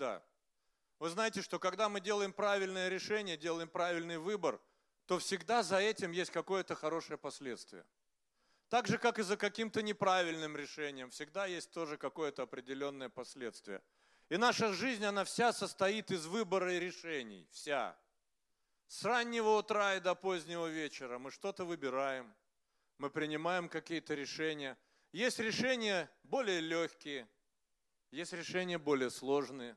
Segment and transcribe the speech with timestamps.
[0.00, 0.22] всегда.
[0.98, 4.58] Вы знаете, что когда мы делаем правильное решение, делаем правильный выбор,
[5.04, 7.84] то всегда за этим есть какое-то хорошее последствие.
[8.70, 13.82] Так же, как и за каким-то неправильным решением, всегда есть тоже какое-то определенное последствие.
[14.30, 17.46] И наша жизнь, она вся состоит из выбора и решений.
[17.50, 17.94] Вся.
[18.86, 22.34] С раннего утра и до позднего вечера мы что-то выбираем,
[22.96, 24.78] мы принимаем какие-то решения.
[25.12, 27.28] Есть решения более легкие,
[28.10, 29.76] есть решения более сложные.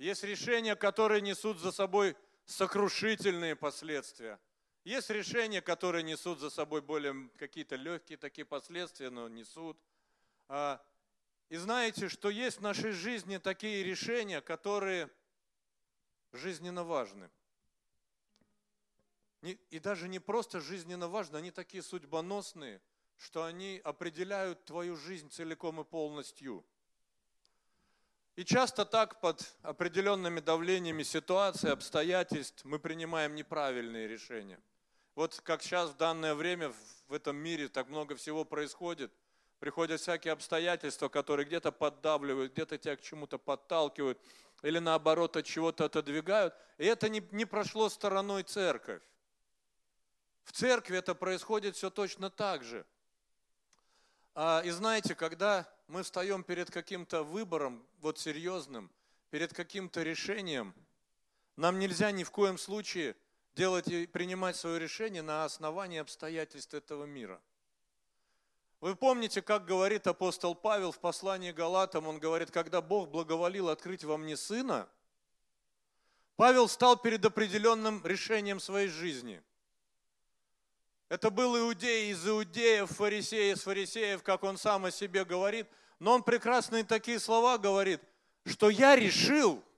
[0.00, 4.40] Есть решения, которые несут за собой сокрушительные последствия–
[4.84, 9.78] есть решения, которые несут за собой более какие-то легкие такие последствия, но несут.
[10.48, 10.82] А,
[11.50, 15.10] и знаете, что есть в нашей жизни такие решения, которые
[16.32, 17.30] жизненно важны.
[19.42, 22.80] И даже не просто жизненно важны, они такие судьбоносные,
[23.16, 26.64] что они определяют твою жизнь целиком и полностью.
[28.40, 34.58] И часто так под определенными давлениями ситуации, обстоятельств мы принимаем неправильные решения–
[35.14, 36.72] вот как сейчас в данное время
[37.08, 39.12] в этом мире так много всего происходит,
[39.58, 44.18] приходят всякие обстоятельства, которые где-то поддавливают, где-то тебя к чему-то подталкивают,
[44.62, 46.54] или наоборот от чего-то отодвигают.
[46.78, 49.02] И это не, не прошло стороной церковь.
[50.44, 52.86] В церкви это происходит все точно так же.
[54.34, 58.90] А, и знаете, когда мы встаем перед каким-то выбором, вот серьезным,
[59.30, 60.72] перед каким-то решением,
[61.56, 63.16] нам нельзя ни в коем случае–
[63.56, 67.40] делать и принимать свое решение на основании обстоятельств этого мира.
[68.80, 74.04] Вы помните, как говорит апостол Павел в послании Галатам, он говорит, когда Бог благоволил открыть
[74.04, 74.88] во мне Сына,
[76.36, 79.42] Павел стал перед определенным решением своей жизни.
[81.10, 85.66] Это был иудей из иудеев, фарисеи из фарисеев, как он сам о себе говорит,
[85.98, 88.00] но он прекрасные такие слова говорит,
[88.46, 89.62] что я решил–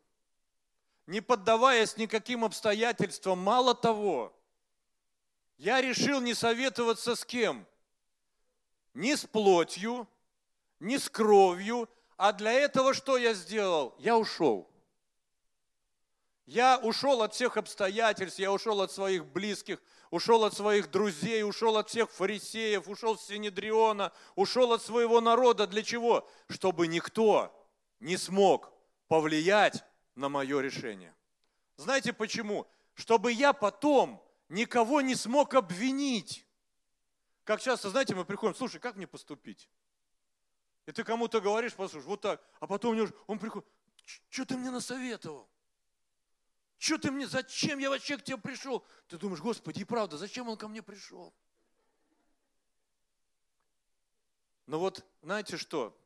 [1.06, 3.38] не поддаваясь никаким обстоятельствам.
[3.38, 4.32] Мало того,
[5.59, 7.66] я решил не советоваться с кем?
[8.94, 10.09] Ни с плотью,
[10.81, 11.88] ни с кровью.
[12.16, 13.94] А для этого что я сделал?
[13.98, 14.69] Я ушел.
[16.47, 19.81] Я ушел от всех обстоятельств, я ушел от своих близких,
[20.12, 25.67] ушел от своих друзей, ушел от всех фарисеев, ушел с Синедриона, ушел от своего народа.
[25.67, 26.28] Для чего?
[26.49, 27.50] Чтобы никто
[27.99, 28.72] не смог
[29.09, 29.83] повлиять
[30.15, 31.17] на мое решение.
[31.77, 32.69] Знаете почему?
[32.95, 36.47] Чтобы я потом никого не смог обвинить.
[37.45, 39.71] Как часто, знаете, мы приходим, слушай, как мне поступить?
[40.84, 43.67] И ты кому-то говоришь, послушай, вот так, а потом он приходит,
[44.28, 45.49] что ты мне насоветовал?
[46.82, 48.84] Что ты мне, зачем я вообще к тебе пришел?
[49.06, 51.32] Ты думаешь, Господи, и правда, зачем он ко мне пришел?
[54.66, 55.97] Но вот, знаете что?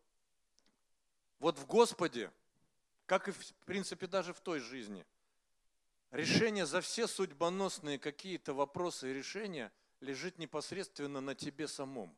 [1.38, 2.30] Вот в Господе
[3.06, 5.06] как и, в принципе, даже в той жизни.
[6.10, 12.14] Решение за все судьбоносные какие-то вопросы и решения лежит непосредственно на тебе самом.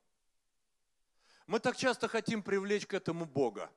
[1.46, 3.70] Мы так часто хотим привлечь к этому Бога.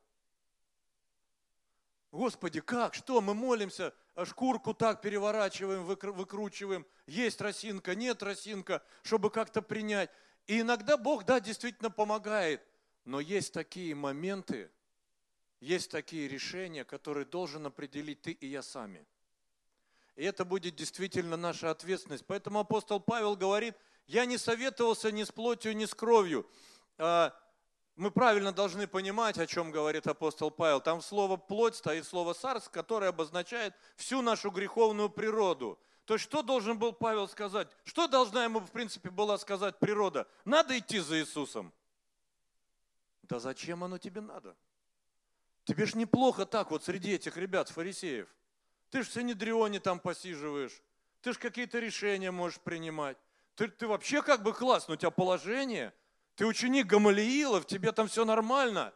[2.11, 9.29] Господи, как, что, мы молимся, а шкурку так переворачиваем, выкручиваем, есть росинка, нет росинка, чтобы
[9.29, 10.09] как-то принять.
[10.45, 12.61] И иногда Бог, да, действительно помогает,
[13.05, 14.69] но есть такие моменты,
[15.61, 19.05] есть такие решения, которые должен определить ты и я сами.
[20.17, 22.25] И это будет действительно наша ответственность.
[22.27, 23.75] Поэтому апостол Павел говорит,
[24.07, 26.45] я не советовался ни с плотью, ни с кровью.
[26.97, 27.33] А,
[28.01, 30.81] мы правильно должны понимать, о чем говорит апостол Павел.
[30.81, 35.77] Там слово «плоть» стоит слово «сарс», которое обозначает всю нашу греховную природу.
[36.05, 37.67] То есть что должен был Павел сказать?
[37.83, 40.27] Что должна ему, в принципе, была сказать природа?
[40.45, 41.71] Надо идти за Иисусом.
[43.21, 44.55] Да зачем оно тебе надо?
[45.65, 48.27] Тебе ж неплохо так вот среди этих ребят, фарисеев.
[48.89, 50.81] Ты ж в Синедрионе там посиживаешь.
[51.21, 53.17] Ты ж какие-то решения можешь принимать.
[53.53, 55.93] Ты, ты вообще как бы классно, у тебя положение.
[56.35, 58.93] Ты ученик Гамалиила, в тебе там все нормально.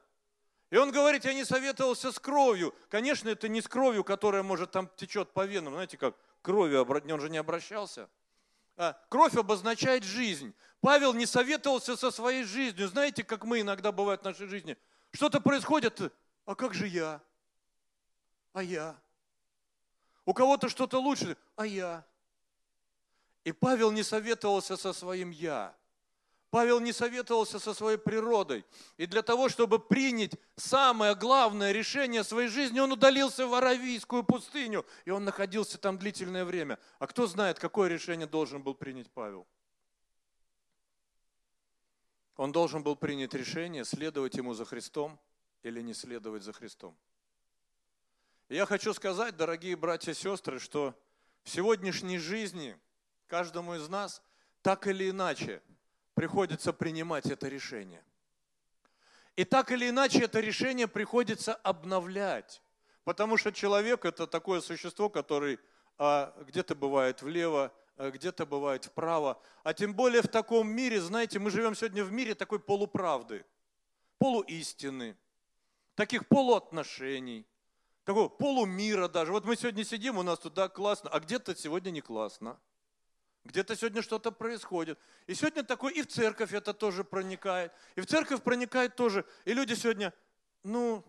[0.72, 2.74] И он говорит, я не советовался с кровью.
[2.90, 5.74] Конечно, это не с кровью, которая, может, там течет по венам.
[5.74, 8.10] Знаете, как кровью, он же не обращался.
[8.78, 10.54] А, кровь обозначает жизнь.
[10.82, 12.88] Павел не советовался со своей жизнью.
[12.88, 14.78] Знаете, как мы иногда бывает в нашей жизни?
[15.12, 16.14] Что-то происходит,
[16.46, 17.22] а как же я?
[18.54, 18.96] А я?
[20.26, 22.06] У кого-то что-то лучше, а я?
[23.44, 25.76] И Павел не советовался со своим «я».
[26.56, 28.64] Павел не советовался со своей природой.
[28.96, 34.86] И для того, чтобы принять самое главное решение своей жизни, он удалился в Аравийскую пустыню.
[35.04, 36.80] И он находился там длительное время.
[37.00, 39.46] А кто знает, какое решение должен был принять Павел?
[42.38, 45.20] Он должен был принять решение следовать ему за Христом–
[45.66, 46.96] или не следовать за Христом.
[48.48, 50.98] Я хочу сказать, дорогие братья и сестры, что
[51.44, 52.80] в сегодняшней жизни
[53.28, 54.22] каждому из нас
[54.62, 55.62] так или иначе
[56.16, 58.04] приходится принимать это решение.
[59.36, 62.62] И так или иначе это решение приходится обновлять.
[63.04, 65.60] Потому что человек это такое существо, который
[65.98, 69.40] а, где-то бывает влево, а где-то бывает вправо.
[69.64, 73.46] А тем более в таком мире, знаете, мы живем сегодня в мире такой полуправды,
[74.18, 75.18] полуистины,
[75.96, 77.46] таких полуотношений,
[78.06, 79.34] такого полумира даже.
[79.34, 82.58] Вот мы сегодня сидим, у нас туда классно, а где-то сегодня не классно.
[83.46, 85.00] Где-то сегодня что-то происходит.
[85.28, 87.72] И сегодня такой, и в церковь это тоже проникает.
[87.96, 89.24] И в церковь проникает тоже.
[89.46, 90.14] И люди сегодня,
[90.64, 91.06] ну,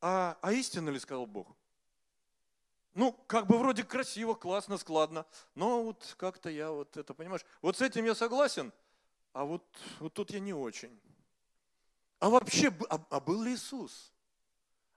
[0.00, 1.56] а, а истинно ли сказал Бог?
[2.92, 5.24] Ну, как бы вроде красиво, классно, складно,
[5.54, 8.72] но вот как-то я вот это, понимаешь, вот с этим я согласен,
[9.32, 9.64] а вот,
[10.00, 11.00] вот тут я не очень.
[12.18, 14.12] А вообще, а, а был ли Иисус?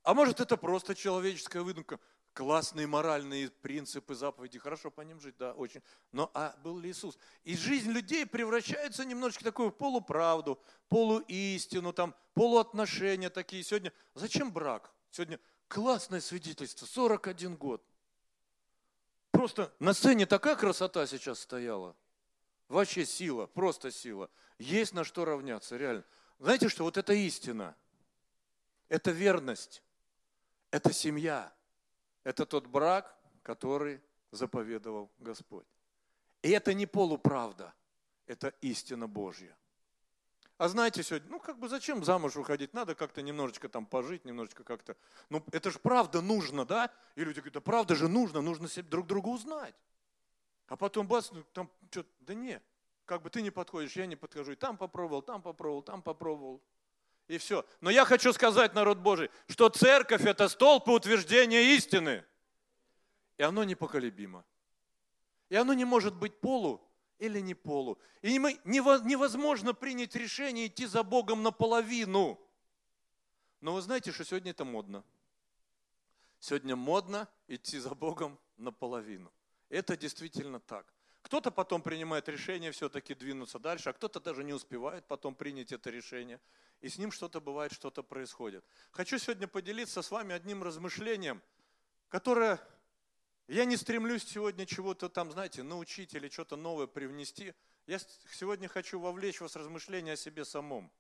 [0.02, 2.00] А может это просто человеческая выдумка?
[2.34, 5.82] Классные моральные принципы, заповеди, хорошо по ним жить, да, очень.
[6.12, 7.18] Но а был ли Иисус?
[7.44, 10.60] И жизнь людей превращается немножечко в полуправду,
[10.90, 13.64] полуистину, там, полуотношения такие.
[13.64, 14.92] Сегодня, зачем брак?
[15.12, 17.84] Сегодня классное свидетельство, 41 год.
[19.32, 21.96] Просто на сцене такая красота сейчас стояла.
[22.68, 24.30] Вообще сила, просто сила.
[24.58, 26.04] Есть на что равняться, реально.
[26.40, 27.76] Знаете что, вот это истина.
[28.90, 29.84] Это верность.
[30.72, 31.54] Это семья.
[32.24, 35.66] Это тот брак, который заповедовал Господь.
[36.42, 37.74] И это не полуправда,
[38.28, 39.56] это истина Божья.
[40.58, 42.74] А знаете, сегодня, ну как бы зачем замуж выходить?
[42.74, 44.96] Надо как-то немножечко там пожить, немножечко как-то.
[45.30, 46.92] Ну это же правда нужно, да?
[47.16, 49.76] И люди говорят, да правда же нужно, нужно друг друга узнать.
[50.68, 52.62] А потом бас, ну, там что да не,
[53.06, 54.52] как бы ты не подходишь, я не подхожу.
[54.52, 56.62] И там попробовал, там попробовал, там попробовал.
[57.28, 57.66] И все.
[57.82, 62.24] Но я хочу сказать, народ Божий, что церковь– это столб утверждения истины.
[63.38, 64.46] И оно непоколебимо.
[65.50, 66.82] И оно не может быть полу
[67.20, 67.98] или не полу.
[68.22, 72.40] И невозможно принять решение идти за Богом наполовину.
[73.62, 75.04] Но вы знаете, что сегодня это модно.
[76.40, 79.32] Сегодня модно идти за Богом наполовину.
[79.70, 80.86] Это действительно так.
[81.22, 85.90] Кто-то потом принимает решение все-таки двинуться дальше, а кто-то даже не успевает потом принять это
[85.90, 86.40] решение
[86.84, 88.64] и с ним что-то бывает, что-то происходит.
[88.92, 91.42] Хочу сегодня поделиться с вами одним размышлением,
[92.10, 92.60] которое
[93.48, 97.54] я не стремлюсь сегодня чего-то там, знаете, научить или что-то новое привнести.
[97.88, 98.00] Я
[98.34, 100.92] сегодня хочу вовлечь вас в размышления о себе самом.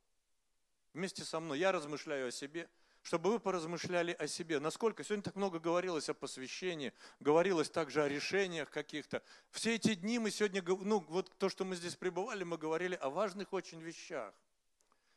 [0.93, 1.59] Вместе со мной.
[1.59, 2.69] Я размышляю о себе,
[3.01, 4.61] чтобы вы поразмышляли о себе.
[4.61, 9.21] Насколько сегодня так много говорилось о посвящении, говорилось также о решениях каких-то.
[9.51, 13.09] Все эти дни мы сегодня, ну вот то, что мы здесь пребывали, мы говорили о
[13.09, 14.33] важных очень вещах.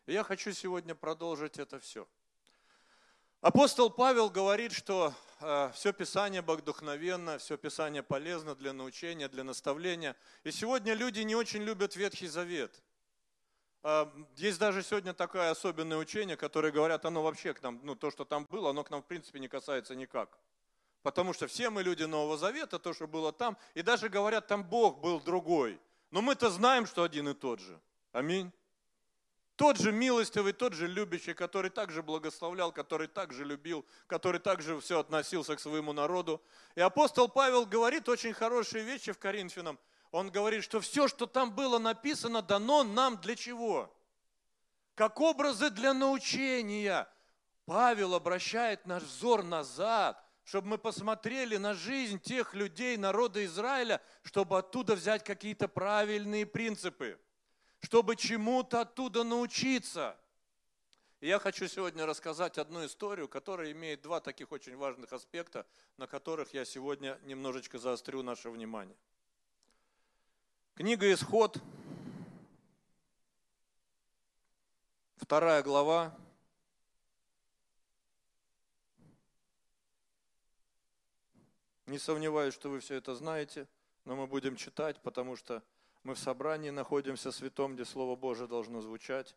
[0.06, 2.06] И я хочу сегодня продолжить это все.
[3.40, 10.14] Апостол Павел говорит, что э, все Писание богодухновенно, все Писание полезно для научения, для наставления.
[10.44, 12.80] И сегодня люди не очень любят Ветхий Завет.
[13.82, 14.06] Э,
[14.36, 18.24] есть даже сегодня такое особенное учение, которое говорят, оно вообще к нам, ну то, что
[18.24, 20.38] там было, оно к нам в принципе не касается никак.
[21.02, 24.62] Потому что все мы люди Нового Завета, то, что было там, и даже говорят, там
[24.62, 25.80] Бог был другой.
[26.12, 27.80] Но мы-то знаем, что один и тот же.
[28.12, 28.52] Аминь.
[29.56, 35.00] Тот же милостивый, тот же любящий, который также благословлял, который также любил, который также все
[35.00, 36.42] относился к своему народу.
[36.74, 39.78] И апостол Павел говорит очень хорошие вещи в Коринфянам.
[40.10, 43.90] Он говорит, что все, что там было написано, дано нам для чего?
[44.94, 47.08] Как образы для научения.
[47.64, 54.58] Павел обращает наш взор назад, чтобы мы посмотрели на жизнь тех людей, народа Израиля, чтобы
[54.58, 57.18] оттуда взять какие-то правильные принципы
[57.80, 60.16] чтобы чему-то оттуда научиться.
[61.20, 65.66] И я хочу сегодня рассказать одну историю, которая имеет два таких очень важных аспекта,
[65.96, 68.96] на которых я сегодня немножечко заострю наше внимание.
[70.74, 71.58] Книга «Исход»,
[75.16, 76.14] вторая глава,
[81.86, 83.68] Не сомневаюсь, что вы все это знаете,
[84.04, 85.62] но мы будем читать, потому что
[86.06, 89.34] мы в собрании находимся святом, где Слово Божие должно звучать.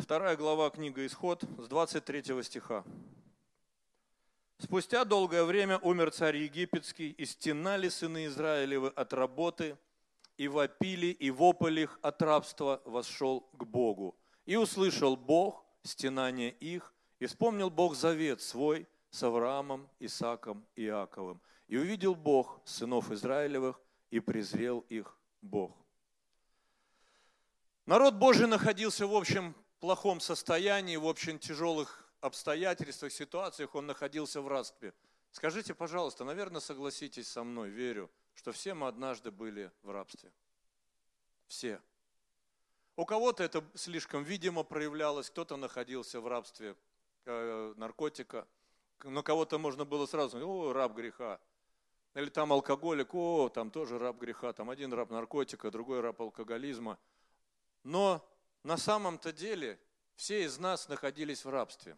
[0.00, 2.84] Вторая глава книга Исход с 23 стиха.
[4.58, 9.78] Спустя долгое время умер царь египетский, и стенали сыны Израилевы от работы,
[10.36, 14.16] и вопили, и вопль их от рабства вошел к Богу.
[14.46, 21.40] И услышал Бог стенание их, и вспомнил Бог завет свой, с Авраамом, Исаком и Иаковым.
[21.68, 23.80] И увидел Бог сынов Израилевых,
[24.10, 25.72] и презрел их Бог.
[27.86, 34.48] Народ Божий находился в общем плохом состоянии, в общем тяжелых обстоятельствах, ситуациях, он находился в
[34.48, 34.92] рабстве.
[35.30, 40.32] Скажите, пожалуйста, наверное, согласитесь со мной, верю, что все мы однажды были в рабстве.
[41.46, 41.80] Все.
[42.96, 46.74] У кого-то это слишком видимо проявлялось, кто-то находился в рабстве
[47.26, 48.48] э, наркотика,
[49.10, 51.40] на кого-то можно было сразу, о, раб греха.
[52.14, 56.98] Или там алкоголик, о, там тоже раб греха, там один раб наркотика, другой раб алкоголизма.
[57.82, 58.26] Но
[58.62, 59.78] на самом-то деле
[60.14, 61.96] все из нас находились в рабстве,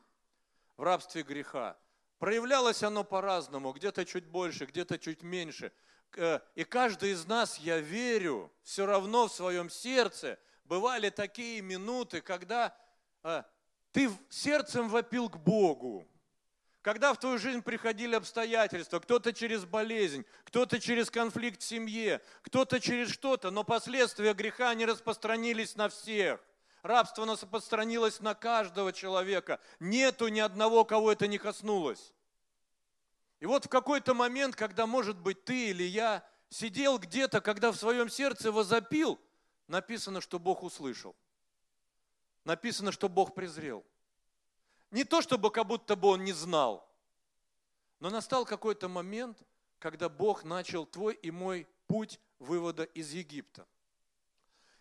[0.76, 1.78] в рабстве греха.
[2.18, 5.72] Проявлялось оно по-разному, где-то чуть больше, где-то чуть меньше.
[6.16, 12.22] Э, и каждый из нас, я верю, все равно в своем сердце бывали такие минуты,
[12.22, 12.76] когда
[13.22, 13.42] э,
[13.92, 16.08] ты сердцем вопил к Богу,
[16.86, 22.78] когда в твою жизнь приходили обстоятельства, кто-то через болезнь, кто-то через конфликт в семье, кто-то
[22.78, 26.38] через что-то, но последствия греха не распространились на всех.
[26.84, 29.58] Рабство распространилось на каждого человека.
[29.80, 32.14] Нету ни одного, кого это не коснулось.
[33.40, 37.76] И вот в какой-то момент, когда, может быть, ты или я сидел где-то, когда в
[37.76, 39.20] своем сердце возопил,
[39.66, 41.16] написано, что Бог услышал.
[42.44, 43.84] Написано, что Бог презрел.
[44.90, 46.88] Не то, чтобы как будто бы он не знал,
[48.00, 49.38] но настал какой-то момент,
[49.78, 53.66] когда Бог начал твой и мой путь вывода из Египта.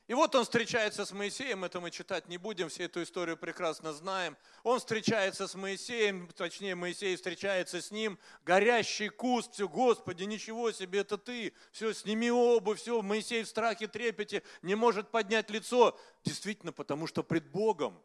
[0.08, 3.92] И вот он встречается с Моисеем, это мы читать не будем, все эту историю прекрасно
[3.92, 4.38] знаем.
[4.62, 11.00] Он встречается с Моисеем, точнее Моисей встречается с ним, горящий куст, все, Господи, ничего себе,
[11.00, 15.98] это ты, все, сними обувь, все, Моисей в страхе, трепете, не может поднять лицо.
[16.24, 18.00] Действительно, потому что пред Богом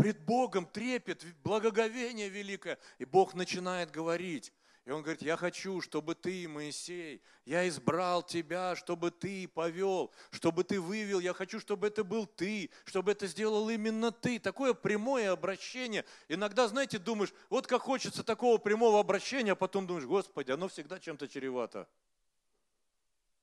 [0.00, 2.78] пред Богом трепет, благоговение великое.
[2.98, 4.52] И Бог начинает говорить.
[4.86, 10.64] И он говорит, я хочу, чтобы ты, Моисей, я избрал тебя, чтобы ты повел, чтобы
[10.64, 14.38] ты вывел, я хочу, чтобы это был ты, чтобы это сделал именно ты.
[14.38, 16.06] Такое прямое обращение.
[16.28, 20.98] Иногда, знаете, думаешь, вот как хочется такого прямого обращения, а потом думаешь, Господи, оно всегда
[20.98, 21.86] чем-то чревато.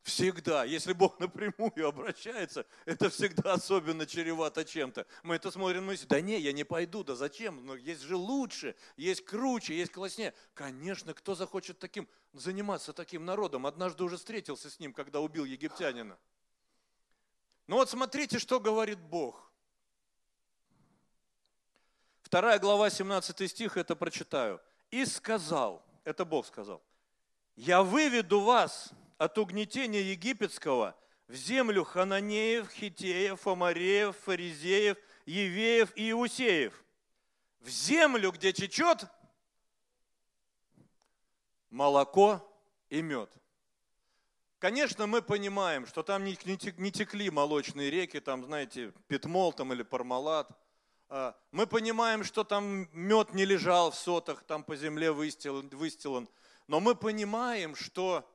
[0.07, 0.63] Всегда.
[0.63, 5.05] Если Бог напрямую обращается, это всегда особенно чревато чем-то.
[5.21, 7.65] Мы это смотрим, мы да не, я не пойду, да зачем?
[7.65, 10.33] Но есть же лучше, есть круче, есть класснее.
[10.53, 13.65] Конечно, кто захочет таким заниматься таким народом?
[13.67, 16.17] Однажды уже встретился с ним, когда убил египтянина.
[17.67, 19.51] Ну вот смотрите, что говорит Бог.
[22.21, 24.61] Вторая глава, 17 стих, это прочитаю.
[24.89, 26.81] «И сказал», это Бог сказал,
[27.57, 30.95] «Я выведу вас от угнетения египетского
[31.27, 36.83] в землю хананеев, хитеев, фомареев, фаризеев, евеев и иусеев.
[37.59, 39.05] В землю, где течет
[41.69, 42.41] молоко
[42.89, 43.29] и мед.
[44.59, 50.49] Конечно, мы понимаем, что там не текли молочные реки, там, знаете, питмол там или пармалат.
[51.09, 56.27] А, мы понимаем, что там мед не лежал в сотах, там по земле выстилан, выстилан.
[56.67, 58.27] Но мы понимаем, что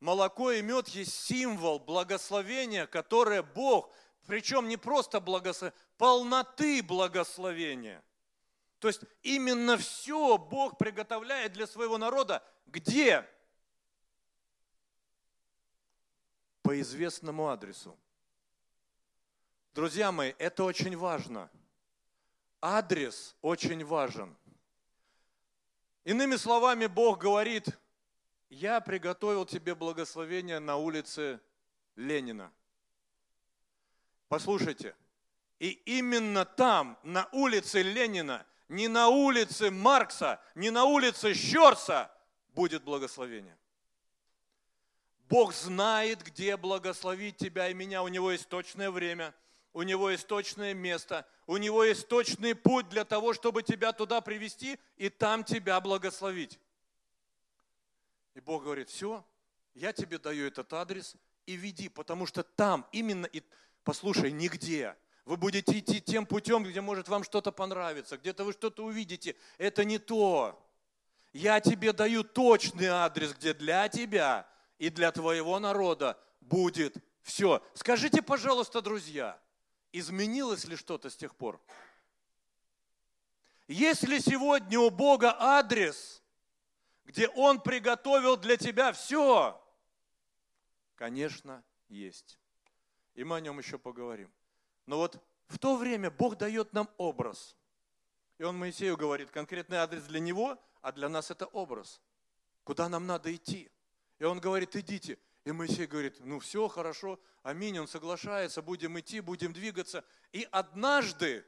[0.00, 3.90] Молоко и мед есть символ благословения, которое Бог,
[4.26, 8.02] причем не просто благословение, полноты благословения.
[8.78, 12.44] То есть именно все Бог приготовляет для своего народа.
[12.66, 13.26] Где?
[16.62, 17.96] По известному адресу.
[19.72, 21.50] Друзья мои, это очень важно.
[22.60, 24.36] Адрес очень важен.
[26.04, 27.68] Иными словами, Бог говорит–
[28.48, 31.40] я приготовил тебе благословение на улице
[31.96, 32.52] Ленина.
[34.28, 34.94] Послушайте,
[35.58, 42.10] и именно там, на улице Ленина, не на улице Маркса, не на улице Щерса
[42.48, 43.56] будет благословение.
[45.28, 48.02] Бог знает, где благословить тебя и меня.
[48.02, 49.34] У Него есть точное время,
[49.72, 54.20] у Него есть точное место, у Него есть точный путь для того, чтобы тебя туда
[54.20, 56.60] привести и там тебя благословить.
[58.36, 59.24] И Бог говорит, все,
[59.72, 61.16] я тебе даю этот адрес
[61.46, 63.42] и веди, потому что там именно, и
[63.82, 64.94] послушай, нигде.
[65.24, 69.36] Вы будете идти тем путем, где может вам что-то понравиться, где-то вы что-то увидите.
[69.56, 70.62] Это не то.
[71.32, 77.62] Я тебе даю точный адрес, где для тебя и для твоего народа будет все.
[77.72, 79.40] Скажите, пожалуйста, друзья,
[79.92, 81.58] изменилось ли что-то с тех пор?
[83.66, 86.22] Если сегодня у Бога адрес–
[87.06, 89.60] где Он приготовил для тебя все?
[90.96, 92.38] Конечно, есть.
[93.14, 94.30] И мы о нем еще поговорим.
[94.86, 97.56] Но вот в то время Бог дает нам образ.
[98.38, 102.02] И он Моисею говорит, конкретный адрес для него, а для нас это образ.
[102.64, 103.70] Куда нам надо идти?
[104.18, 105.18] И он говорит, идите.
[105.44, 110.04] И Моисей говорит, ну все, хорошо, аминь, он соглашается, будем идти, будем двигаться.
[110.32, 111.46] И однажды,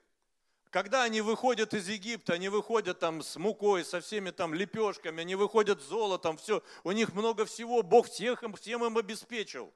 [0.70, 5.34] когда они выходят из Египта, они выходят там с мукой, со всеми там лепешками, они
[5.34, 9.72] выходят с золотом, все, у них много всего, Бог всех им, всем им обеспечил.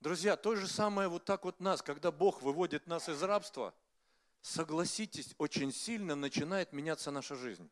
[0.00, 3.74] Друзья, то же самое вот так вот нас, когда Бог выводит нас из рабства,
[4.40, 7.68] согласитесь, очень сильно начинает меняться наша жизнь.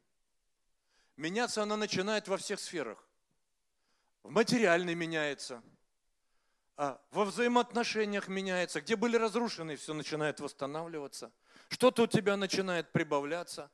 [1.16, 3.02] Меняться она начинает во всех сферах.
[4.22, 5.62] В материальной меняется,
[6.76, 8.80] а во взаимоотношениях меняется.
[8.80, 11.32] Где были разрушены, все начинает восстанавливаться.
[11.68, 13.70] Что-то у тебя начинает прибавляться.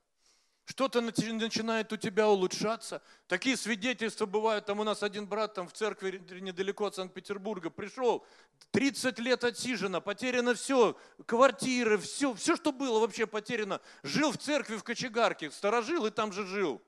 [0.66, 3.02] Что-то начинает у тебя улучшаться.
[3.26, 4.64] Такие свидетельства бывают.
[4.64, 8.24] Там у нас один брат там в церкви недалеко от Санкт-Петербурга пришел.
[8.70, 10.96] 30 лет отсижено, потеряно все.
[11.26, 13.80] Квартиры, все, все, что было вообще потеряно.
[14.02, 16.82] Жил в церкви в Кочегарке, сторожил и там же жил.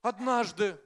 [0.00, 0.80] Однажды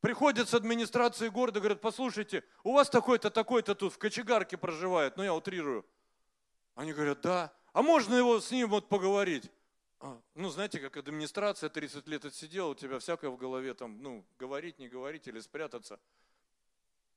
[0.00, 5.22] приходят с администрации города, говорят, послушайте, у вас такой-то, такой-то тут в Кочегарке проживает, ну
[5.22, 5.86] я утрирую.
[6.74, 9.48] Они говорят, да, а можно его с ним вот поговорить?
[10.00, 14.24] А, ну, знаете, как администрация 30 лет отсидела, у тебя всякое в голове там, ну,
[14.36, 16.00] говорить, не говорить или спрятаться.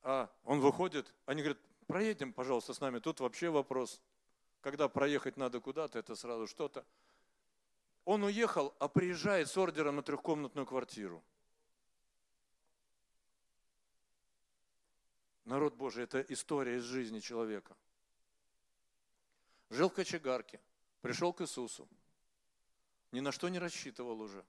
[0.04, 4.00] А он выходит, они говорят, проедем, пожалуйста, с нами, тут вообще вопрос.
[4.62, 6.86] Когда проехать надо куда-то, это сразу что-то.
[8.06, 11.24] Он уехал, а приезжает с ордером на трехкомнатную квартиру.
[15.46, 17.76] Народ Божий– это история из жизни человека.
[19.72, 20.60] Жил в кочегарке,
[21.02, 21.88] пришел к Иисусу.
[23.14, 24.46] Ни на что не рассчитывал уже.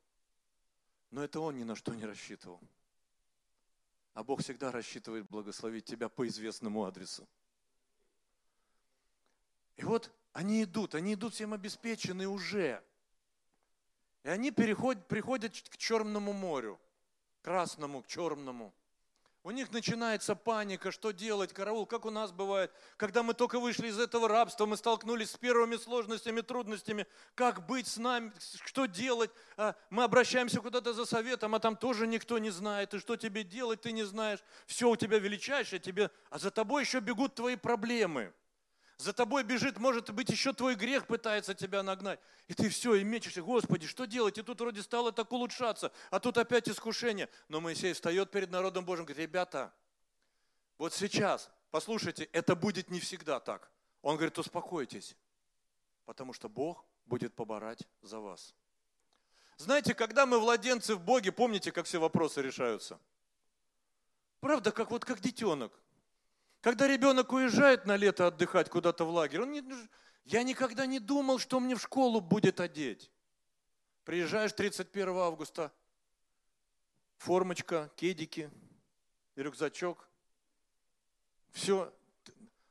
[1.13, 2.61] Но это он ни на что не рассчитывал.
[4.15, 7.29] А Бог всегда рассчитывает благословить тебя по известному адресу.
[9.77, 12.83] И вот они идут, они идут всем обеспечены уже.
[14.25, 16.81] И они переходят, приходят к Черному морю,
[17.43, 18.75] Красному, к Черному.
[19.45, 22.71] У них начинается паника, что делать, караул, как у нас бывает.
[22.97, 27.09] Когда мы только вышли из этого рабства, мы столкнулись с первыми сложностями, трудностями.
[27.35, 28.33] Как быть с нами,
[28.65, 29.33] что делать?
[29.57, 32.95] А мы обращаемся куда-то за советом, а там тоже никто не знает.
[32.95, 34.39] И что тебе делать, ты не знаешь.
[34.67, 38.33] Все у тебя величайшее, тебе, а за тобой еще бегут твои проблемы.
[39.03, 42.21] За тобой бежит, может быть, еще твой грех пытается тебя нагнать.
[42.47, 44.39] И ты все, и мечешься, Господи, что делать?
[44.39, 47.29] И тут вроде стало так улучшаться, а тут опять искушение.
[47.49, 49.75] Но Моисей встает перед народом Божьим, говорит, ребята,
[50.79, 53.73] вот сейчас, послушайте, это будет не всегда так.
[54.03, 55.17] Он говорит, успокойтесь,
[56.05, 58.55] потому что Бог будет поборать за вас.
[59.57, 63.01] Знаете, когда мы владенцы в Боге, помните, как все вопросы решаются?
[64.39, 65.73] Правда, как вот как детенок.
[66.63, 69.65] Когда ребенок уезжает на лето отдыхать куда-то в лагерь, он не,
[70.25, 73.11] я никогда не думал, что мне в школу будет одеть.
[74.05, 75.73] Приезжаешь 31 августа,
[77.19, 78.49] формочка, кедики,
[79.35, 80.09] рюкзачок.
[81.51, 81.93] Все.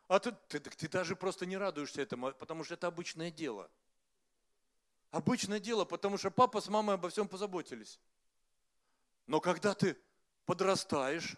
[0.08, 3.70] А ты, ты, ты даже просто не радуешься этому, потому что это обычное дело.
[5.10, 8.00] Обычное дело, потому что папа с мамой обо всем позаботились.
[9.28, 9.98] Но когда ты
[10.46, 11.36] подрастаешь,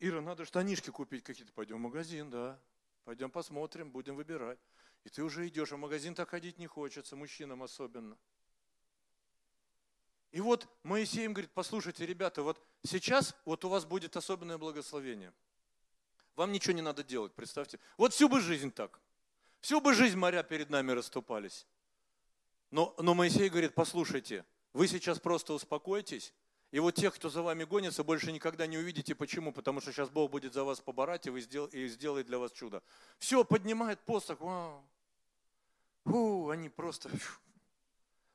[0.00, 1.52] Ира, надо штанишки купить какие-то.
[1.52, 2.60] Пойдем в магазин, да.
[3.04, 4.58] Пойдем посмотрим, будем выбирать.
[5.04, 8.16] И ты уже идешь, а в магазин так ходить не хочется, мужчинам особенно.
[10.30, 15.32] И вот Моисей им говорит, послушайте, ребята, вот сейчас вот у вас будет особенное благословение.
[16.36, 17.80] Вам ничего не надо делать, представьте.
[17.96, 19.00] Вот всю бы жизнь так.
[19.60, 21.66] Всю бы жизнь моря перед нами расступались.
[22.70, 26.34] Но, но Моисей говорит, послушайте, вы сейчас просто успокойтесь,
[26.70, 29.14] и вот тех, кто за вами гонится, больше никогда не увидите.
[29.14, 29.52] Почему?
[29.52, 32.82] Потому что сейчас Бог будет за вас поборать и, сделает для вас чудо.
[33.18, 34.40] Все, поднимает посох.
[34.40, 34.84] Вау.
[36.04, 37.40] Фу, они просто фу.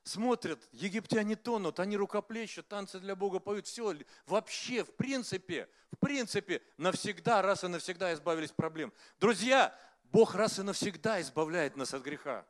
[0.02, 3.66] смотрят, египтяне тонут, они рукоплещут, танцы для Бога поют.
[3.66, 3.94] Все,
[4.26, 8.92] вообще, в принципе, в принципе, навсегда, раз и навсегда избавились от проблем.
[9.20, 12.44] Друзья, Бог раз и навсегда избавляет нас от греха.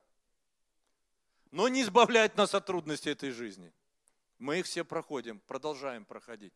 [1.51, 3.73] Но не избавляет нас от трудностей этой жизни.
[4.45, 6.53] Мы их все проходим, продолжаем проходить.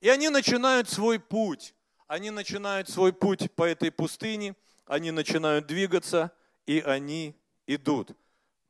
[0.00, 1.74] И они начинают свой путь.
[2.06, 4.54] Они начинают свой путь по этой пустыне,
[4.86, 6.30] они начинают двигаться,
[6.66, 7.34] и они
[7.66, 8.16] идут.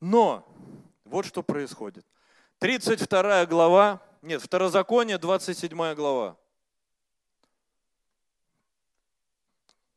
[0.00, 0.48] Но
[1.04, 2.06] вот что происходит.
[2.60, 6.38] 32 глава, нет, Второзаконие, 27 глава.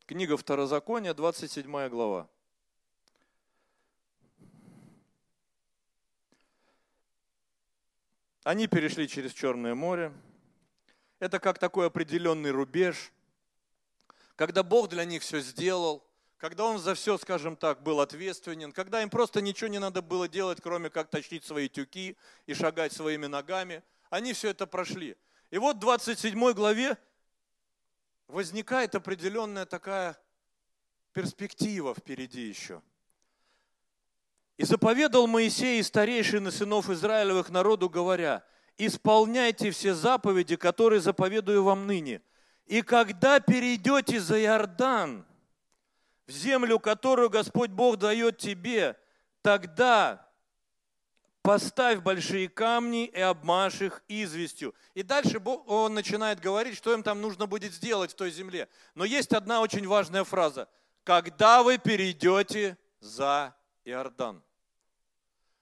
[0.04, 2.28] Книга Второзакония, 27 глава.
[8.46, 10.12] Они перешли через Черное море.
[11.18, 13.12] Это как такой определенный рубеж.
[14.36, 19.02] Когда Бог для них все сделал, когда Он за все, скажем так, был ответственен, когда
[19.02, 23.26] им просто ничего не надо было делать, кроме как тащить свои тюки и шагать своими
[23.26, 25.16] ногами, они все это прошли.
[25.50, 26.96] И вот в 27 главе
[28.28, 30.16] возникает определенная такая
[31.12, 32.80] перспектива впереди еще.
[34.56, 38.42] И заповедал Моисей и старейшины сынов Израилевых народу, говоря,
[38.78, 42.22] исполняйте все заповеди, которые заповедую вам ныне.
[42.66, 45.26] И когда перейдете за Иордан,
[46.26, 48.96] в землю, которую Господь Бог дает тебе,
[49.42, 50.26] тогда
[51.42, 54.74] поставь большие камни и обмажь их известью.
[54.94, 58.68] И дальше он начинает говорить, что им там нужно будет сделать в той земле.
[58.96, 60.68] Но есть одна очень важная фраза.
[61.04, 64.42] Когда вы перейдете за Иордан.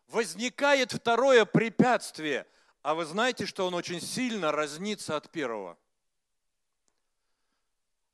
[0.08, 2.46] Возникает второе препятствие,
[2.82, 5.78] а вы знаете, что он очень сильно разнится от первого.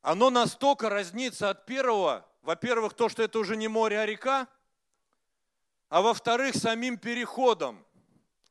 [0.03, 4.49] Оно настолько разнится от первого, во-первых, то, что это уже не море, а река,
[5.89, 7.85] а во-вторых, самим переходом,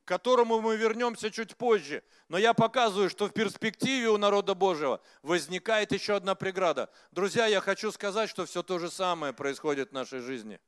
[0.04, 2.04] к которому мы вернемся чуть позже.
[2.28, 6.90] Но я показываю, что в перспективе у народа Божьего возникает еще одна преграда.
[7.12, 10.60] Друзья, я хочу сказать, что все то же самое происходит в нашей жизни.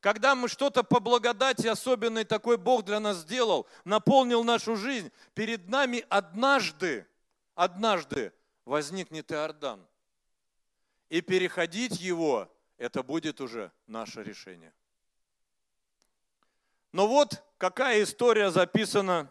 [0.00, 5.68] Когда мы что-то по благодати особенной такой Бог для нас сделал, наполнил нашу жизнь, перед
[5.68, 7.06] нами однажды,
[7.54, 8.32] однажды
[8.64, 9.84] возникнет Иордан.
[11.08, 14.72] И переходить его, это будет уже наше решение.
[16.92, 19.28] Но вот какая история записана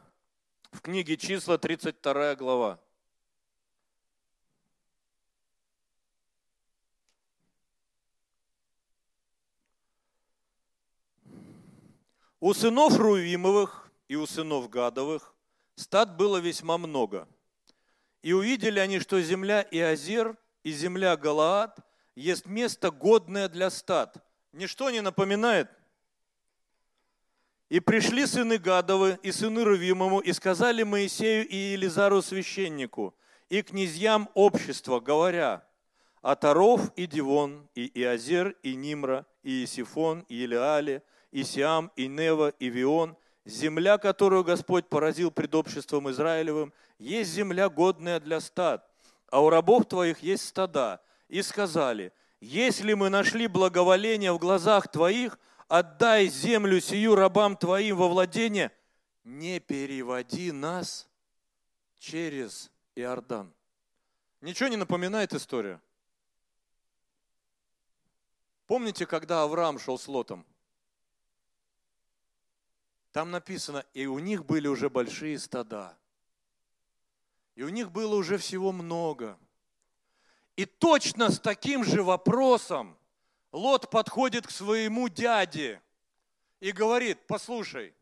[0.71, 2.79] в книге числа, 32 глава.
[12.39, 15.33] У сынов Руимовых и у сынов Гадовых
[15.75, 17.27] стад было весьма много.
[18.21, 21.79] И увидели они, что земля Иозер и земля Галаад
[22.15, 24.23] есть место годное для стад.
[24.51, 25.69] Ничто не напоминает
[27.69, 33.15] и пришли сыны Гадовы и сыны Рувимому и сказали Моисею и Елизару священнику
[33.49, 35.67] и князьям общества, говоря,
[36.21, 41.03] Атаров и Дивон, и Иозер, и Нимра, и Исифон, и Илиале,
[41.37, 47.69] и Сиам, и Нева, и Вион, земля, которую Господь поразил пред обществом Израилевым, есть земля,
[47.69, 48.89] годная для стад,
[49.29, 50.99] а у рабов твоих есть стада.
[51.27, 58.07] И сказали, если мы нашли благоволение в глазах твоих, отдай землю сию рабам твоим во
[58.07, 58.71] владение,
[59.23, 61.07] не переводи нас
[61.99, 63.53] через Иордан.
[64.41, 65.79] Ничего не напоминает история?
[68.65, 70.43] Помните, когда Авраам шел с Лотом?
[73.17, 75.97] Там написано, и у них были уже большие стада.
[77.55, 79.39] И у них было уже всего много.
[80.55, 82.95] И точно с таким же вопросом
[83.51, 85.81] Лот подходит к своему дяде
[86.59, 87.95] и говорит, послушай,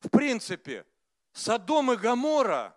[0.00, 0.84] в принципе,
[1.32, 2.76] Содом и Гамора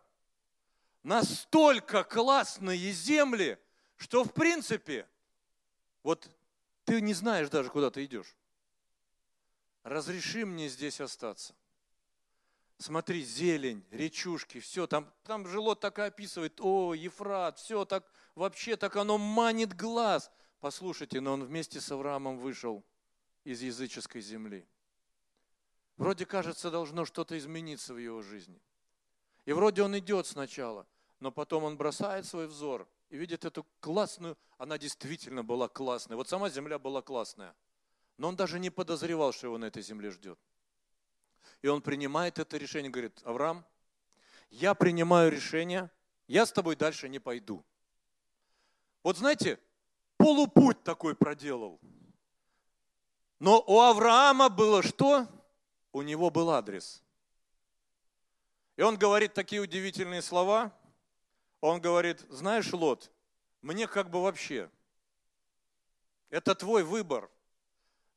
[1.01, 3.57] настолько классные земли,
[3.95, 5.07] что в принципе,
[6.03, 6.29] вот
[6.85, 8.35] ты не знаешь даже, куда ты идешь.
[9.87, 11.55] Разреши мне здесь остаться.
[12.77, 18.05] Смотри, зелень, речушки, все, там, там же Лот так и описывает, о, Ефрат, все так,
[18.35, 22.83] вообще так оно манит глаз– Послушайте, но он вместе с Авраамом вышел
[23.43, 24.67] из языческой земли.
[25.97, 28.59] Вроде кажется, должно что-то измениться в его жизни.
[29.45, 30.87] И вроде он идет сначала,
[31.19, 36.17] но потом он бросает свой взор и видит эту классную, она действительно была классная.
[36.17, 37.55] Вот сама земля была классная.
[38.17, 40.39] Но он даже не подозревал, что его на этой земле ждет.
[41.61, 43.65] И он принимает это решение, говорит, Авраам,
[44.49, 45.89] я принимаю решение,
[46.27, 47.63] я с тобой дальше не пойду.
[49.03, 49.59] Вот знаете,
[50.17, 51.79] полупуть такой проделал.
[53.39, 55.27] Но у Авраама было что?
[55.91, 57.03] У него был адрес.
[58.75, 60.75] И он говорит такие удивительные слова.
[61.61, 63.11] Он говорит, знаешь, Лот,
[63.61, 64.69] мне как бы вообще,
[66.29, 67.29] это твой выбор.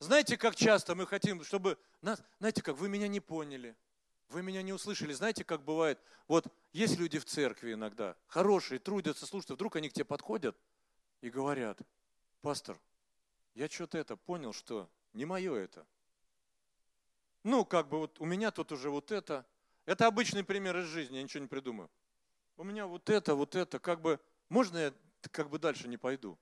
[0.01, 3.77] Знаете, как часто мы хотим, чтобы нас, знаете, как вы меня не поняли,
[4.29, 5.13] вы меня не услышали.
[5.13, 9.93] Знаете, как бывает, вот есть люди в церкви иногда, хорошие, трудятся, слушают, вдруг они к
[9.93, 10.57] тебе подходят–
[11.21, 11.79] и говорят,
[12.41, 12.79] пастор,
[13.55, 15.87] я что-то это понял, что не мое это.
[17.43, 19.47] Ну, как бы вот у меня тут уже вот это.
[19.87, 21.91] Это обычный пример из жизни, я ничего не придумаю.
[22.57, 24.95] У меня вот это, вот это, как бы, можно я
[25.31, 26.39] как бы дальше не пойду?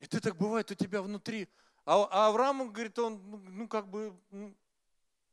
[0.00, 1.48] И ты так бывает у тебя внутри.
[1.86, 4.54] А, а Авраам, говорит, он, ну, ну как бы, ну,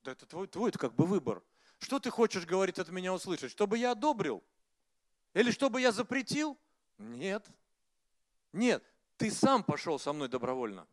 [0.04, 1.42] да это твой, твой это как бы выбор.
[1.80, 3.52] Что ты хочешь, говорит, от меня услышать?
[3.52, 4.44] Чтобы я одобрил?
[5.34, 6.58] Или чтобы я запретил?
[6.98, 7.46] Нет.
[8.54, 8.84] Нет,
[9.18, 10.86] ты сам пошел со мной добровольно.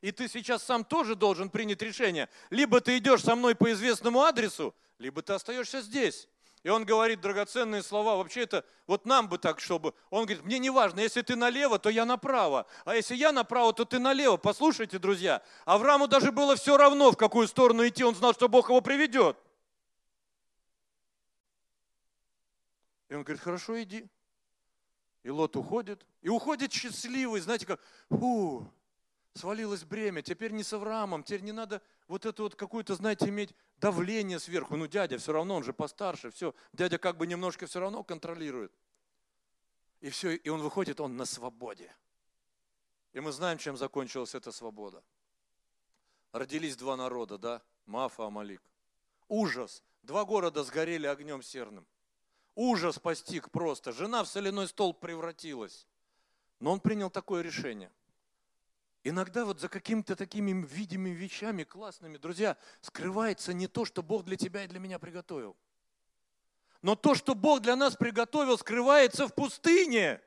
[0.00, 2.28] И ты сейчас сам тоже должен принять решение.
[2.50, 6.28] Либо ты идешь со мной по известному адресу, либо ты остаешься здесь.
[6.64, 8.16] И он говорит драгоценные слова.
[8.16, 9.92] Вообще это вот нам бы так, чтобы...
[10.08, 12.66] Он говорит, мне не важно, если ты налево, то я направо.
[12.86, 14.38] А если я направо, то ты налево.
[14.38, 15.42] Послушайте, друзья.
[15.66, 18.02] Аврааму даже было все равно, в какую сторону идти.
[18.02, 19.36] Он знал, что Бог его приведет.
[23.10, 24.06] И он говорит, хорошо, иди.
[25.22, 26.06] И Лот уходит.
[26.22, 28.66] И уходит счастливый, знаете, как, фу,
[29.34, 30.22] свалилось бремя.
[30.22, 34.76] Теперь не с Авраамом, теперь не надо вот это вот какую-то, знаете, иметь давление сверху.
[34.76, 36.54] Ну, дядя все равно, он же постарше, все.
[36.72, 38.72] Дядя как бы немножко все равно контролирует.
[40.00, 41.94] И все, и он выходит, он на свободе.
[43.12, 45.02] И мы знаем, чем закончилась эта свобода.
[46.32, 47.62] Родились два народа, да?
[47.86, 48.62] Мафа, Амалик.
[49.28, 49.82] Ужас.
[50.02, 51.86] Два города сгорели огнем серным.
[52.54, 53.92] Ужас постиг просто.
[53.92, 55.86] Жена в соляной стол превратилась.
[56.60, 57.90] Но он принял такое решение–
[59.06, 64.36] Иногда вот за какими-то такими видимыми вещами, классными, друзья, скрывается не то, что Бог для
[64.36, 65.56] тебя и для меня приготовил.
[66.80, 70.22] Но то, что Бог для нас приготовил, скрывается в пустыне.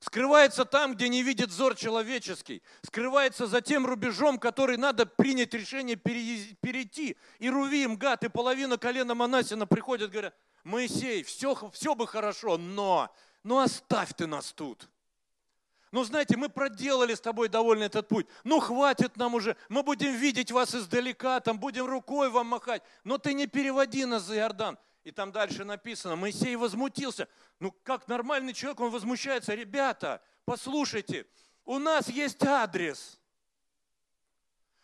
[0.00, 2.62] Скрывается там, где не видит взор человеческий.
[2.82, 7.16] Скрывается за тем рубежом, который надо принять решение перейти.
[7.38, 13.14] И Рувим, Гад, и половина колена Манасина приходят, говорят, Моисей, все, все бы хорошо, но,
[13.42, 14.90] но оставь ты нас тут.
[15.96, 18.26] Ну, знаете, мы проделали с тобой довольно этот путь.
[18.44, 19.56] Ну, хватит нам уже.
[19.70, 22.82] Мы будем видеть вас издалека, там будем рукой вам махать.
[23.02, 24.76] Но ты не переводи нас за Иордан.
[25.04, 27.28] И там дальше написано, Моисей возмутился.
[27.60, 29.54] Ну, как нормальный человек, он возмущается.
[29.54, 31.24] Ребята, послушайте,
[31.64, 33.18] у нас есть адрес.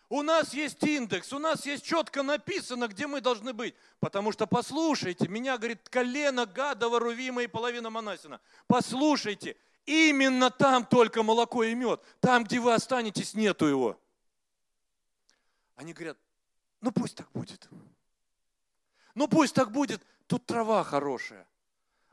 [0.08, 3.74] У нас есть индекс, у нас есть четко написано, где мы должны быть.
[4.00, 8.40] Потому что послушайте, меня, говорит, колено Гадова, Рувима и половина Манасина.
[8.66, 12.02] Послушайте, Именно там только молоко и мед.
[12.20, 14.00] Там, где вы останетесь, нету его.
[15.74, 16.18] Они говорят,
[16.80, 17.68] ну пусть так будет.
[19.14, 21.46] Ну пусть так будет, тут трава хорошая.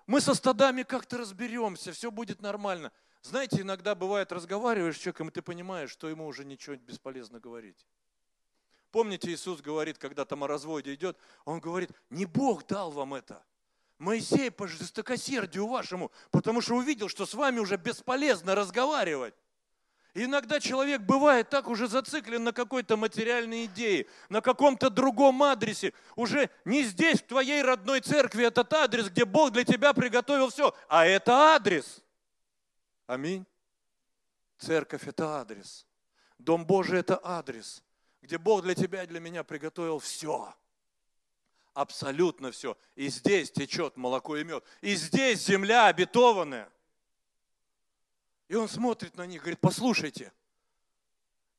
[0.08, 2.92] Мы со стадами как-то разберемся, все будет нормально.
[3.22, 7.86] Знаете, иногда бывает, разговариваешь с человеком, и ты понимаешь, что ему уже ничего бесполезно говорить.
[8.92, 13.44] Помните, Иисус говорит, когда там о разводе идет, Он говорит, не Бог дал вам это,
[14.00, 19.36] Моисей по жестокосердию вашему, потому что увидел, что с вами уже бесполезно разговаривать.
[20.14, 25.94] Иногда человек бывает так уже зациклен на какой-то материальной идее, на каком-то другом адресе.
[26.16, 30.74] Уже не здесь, в твоей родной церкви, этот адрес, где Бог для тебя приготовил все,
[30.88, 32.02] а это адрес.
[33.06, 33.46] Аминь.
[34.58, 35.86] Церковь– это адрес.
[36.38, 37.84] Дом Божий– это адрес,
[38.22, 40.54] где Бог для тебя и для меня приготовил все
[41.74, 42.78] абсолютно все.
[42.96, 44.64] И здесь течет молоко и мед.
[44.82, 46.70] И здесь земля обетованная.
[48.48, 50.32] И он смотрит на них, говорит, послушайте,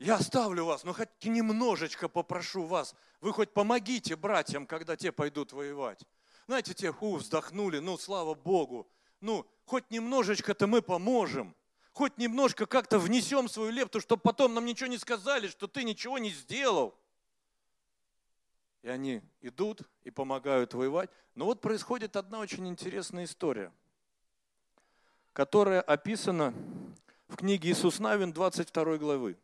[0.01, 5.53] я оставлю вас, но хоть немножечко попрошу вас, вы хоть помогите братьям, когда те пойдут
[5.53, 6.03] воевать.
[6.47, 8.89] Знаете, те, фу, вздохнули, ну, слава Богу,
[9.21, 11.55] ну, хоть немножечко-то мы поможем,
[11.93, 16.19] хоть немножко как-то внесем свою лепту, чтобы потом нам ничего не сказали, что ты ничего
[16.19, 16.99] не сделал.
[18.83, 21.11] И они идут и помогают воевать.
[21.35, 23.73] Но вот происходит одна очень интересная история,
[25.33, 26.55] которая описана
[27.29, 29.37] в книге Иисус Навин 22 главы.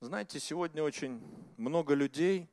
[0.00, 1.20] Знаете, сегодня очень
[1.56, 2.48] много людей,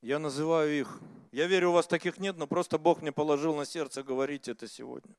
[0.00, 3.64] я называю их я верю, у вас таких нет, но просто Бог мне положил на
[3.64, 5.14] сердце говорить это сегодня.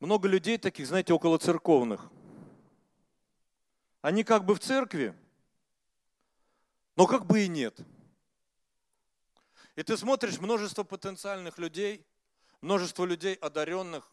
[0.00, 2.10] Много людей таких, знаете, около церковных.
[4.02, 5.14] Они как бы в церкви,
[6.96, 7.78] но как бы и нет.
[9.74, 12.04] И ты смотришь множество потенциальных людей,
[12.60, 14.10] множество людей одаренных,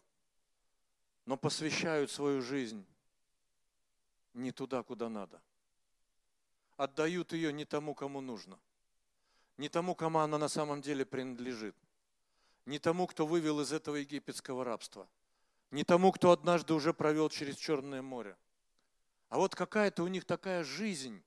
[1.26, 2.84] но посвящают свою жизнь
[4.34, 5.40] не туда, куда надо.
[6.76, 8.58] Отдают ее не тому, кому нужно–
[9.56, 11.76] не тому, кому она на самом деле принадлежит,
[12.66, 15.08] не тому, кто вывел из этого египетского рабства,
[15.70, 18.36] не тому, кто однажды уже провел через Черное море.
[19.28, 21.22] А вот какая-то у них такая жизнь.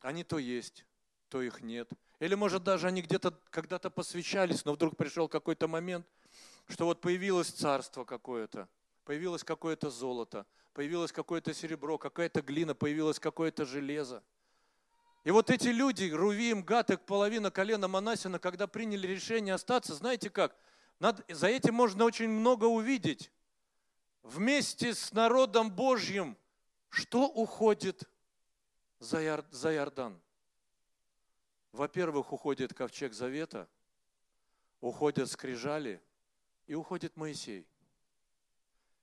[0.00, 0.84] Они то есть,
[1.28, 1.90] то их нет.
[2.18, 6.06] Или, может, даже они где-то когда-то посвящались, но вдруг пришел какой-то момент,
[6.68, 8.68] что вот появилось царство какое-то,
[9.04, 14.22] появилось какое-то золото, появилось какое-то серебро, какая-то глина, появилось какое-то железо–
[15.26, 20.56] и вот эти люди, Рувим, Гатек, половина колена Манасина, когда приняли решение остаться, знаете как?
[21.00, 23.32] Над, за этим можно очень много увидеть.
[24.22, 26.38] Вместе с народом Божьим,
[26.90, 28.08] что уходит
[29.00, 30.22] за, Иор, за Иордан?
[31.72, 33.68] Во-первых, уходит ковчег завета,
[34.80, 36.00] уходят скрижали
[36.68, 37.66] и уходит Моисей.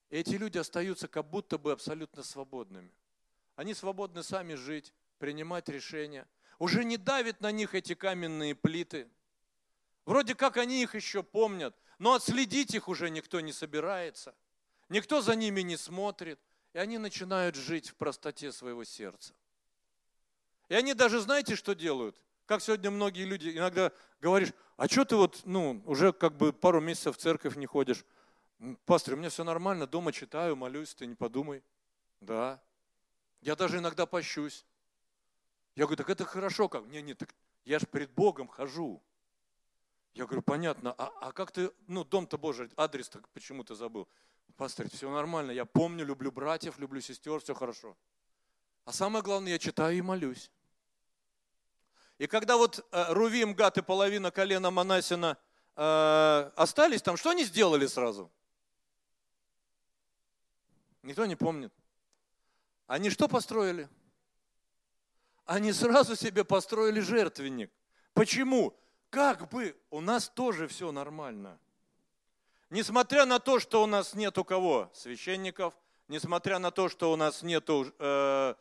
[0.10, 2.94] Эти люди остаются как будто бы абсолютно свободными.
[3.58, 6.28] Они свободны сами жить, принимать решения.
[6.60, 9.08] Уже не давит на них эти каменные плиты.
[10.04, 14.36] Вроде как они их еще помнят, но отследить их уже никто не собирается.
[14.90, 16.42] Никто за ними не смотрит.
[16.74, 19.34] И они начинают жить в простоте своего сердца.
[20.68, 22.22] И они даже, знаете, что делают?
[22.46, 26.82] Как сегодня многие люди иногда говоришь, а что ты вот, ну, уже как бы пару
[26.82, 28.04] месяцев в церковь не ходишь?
[28.86, 31.64] Пастор, у меня все нормально, дома читаю, молюсь, ты не подумай.
[32.20, 32.62] Да.
[33.40, 34.66] Я даже иногда пощусь.
[35.76, 36.86] Я говорю, так это хорошо как?
[36.86, 37.34] Не, не, так
[37.66, 39.02] я же перед Богом хожу.
[40.14, 44.08] Я говорю, понятно, а, а как ты, ну, дом-то Божий, адрес-то почему ты забыл?
[44.58, 47.98] Пастор, все нормально, я помню, люблю братьев, люблю сестер, все хорошо.
[48.86, 50.52] А самое главное, я читаю и молюсь.
[52.20, 55.38] И когда вот э, Рувим, Гат и половина колена Манасина
[55.76, 58.32] э, остались там, что они сделали сразу?
[61.02, 61.74] Никто не помнит.
[62.86, 63.90] Они что построили?
[65.46, 67.72] Они сразу себе построили жертвенник.
[68.14, 68.78] Почему?
[69.10, 71.60] Как бы у нас тоже все нормально.
[72.70, 75.76] Несмотря на то, что у нас нет у кого священников,
[76.08, 78.56] несмотря на то, что у нас нету, э,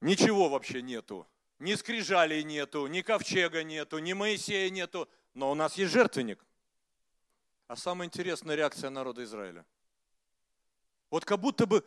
[0.00, 1.26] ничего вообще нету,
[1.58, 6.42] ни скрижалей нету, ни ковчега нету, ни Моисея нету, но у нас есть жертвенник.
[7.66, 9.66] А самая интересная реакция народа Израиля.
[11.10, 11.84] Вот как будто бы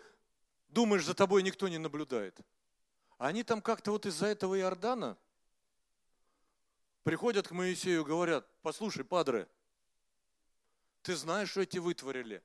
[0.69, 2.39] думаешь, за тобой никто не наблюдает.
[3.21, 5.15] Они там как-то вот из-за этого Иордана
[7.03, 9.47] приходят к Моисею и говорят, послушай, падре,
[11.03, 12.41] ты знаешь, что эти вытворили?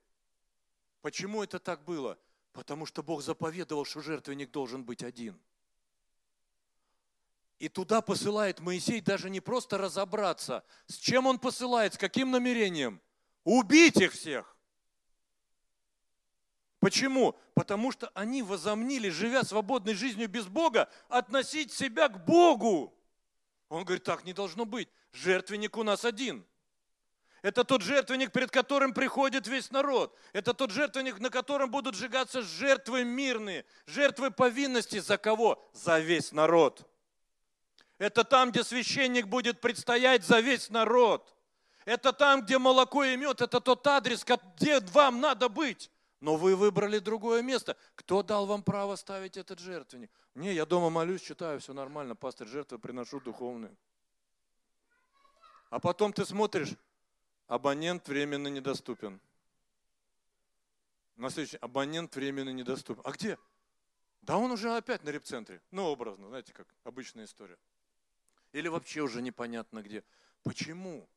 [1.01, 2.19] Почему это так было?
[2.51, 5.41] Потому что Бог заповедовал, что жертвенник должен быть один–
[7.59, 13.01] и туда посылает Моисей даже не просто разобраться, с чем он посылает, с каким намерением.
[13.43, 14.55] Убить их всех.
[16.79, 17.35] Почему?
[17.55, 22.93] Потому что они возомнили, живя свободной жизнью без Бога, относить себя к Богу.
[23.69, 24.87] Он говорит, так не должно быть.
[25.11, 26.45] Жертвенник у нас один.
[27.41, 30.15] Это тот жертвенник, перед которым приходит весь народ.
[30.33, 34.99] Это тот жертвенник, на котором будут сжигаться жертвы мирные, жертвы повинности.
[34.99, 35.63] За кого?
[35.73, 36.87] За весь народ.
[37.97, 41.33] Это там, где священник будет предстоять за весь народ.
[41.85, 43.41] Это там, где молоко и мед.
[43.41, 44.23] Это тот адрес,
[44.55, 45.89] где вам надо быть.
[46.19, 47.77] Но вы выбрали другое место.
[47.95, 50.11] Кто дал вам право ставить этот жертвенник?
[50.33, 53.75] Не, я дома молюсь, читаю, все нормально, пастор, жертвы приношу духовные.
[55.69, 56.75] А потом ты смотришь,
[57.47, 59.19] абонент временно недоступен.
[61.17, 63.01] На следующий абонент временно недоступен.
[63.03, 63.37] А где?
[64.21, 65.61] Да он уже опять на репцентре.
[65.71, 67.57] Ну, образно, знаете, как обычная история.
[68.53, 70.03] Или вообще уже непонятно где.
[70.43, 71.07] Почему?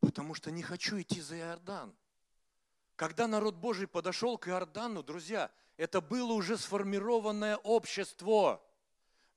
[0.00, 1.94] Потому что не хочу идти за Иордан.
[3.00, 8.62] Когда народ Божий подошел к Иордану, друзья, это было уже сформированное общество.